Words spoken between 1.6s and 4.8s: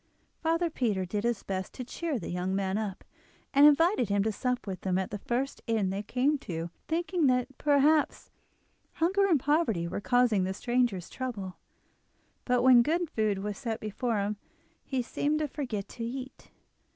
to cheer the young man up, and invited him to sup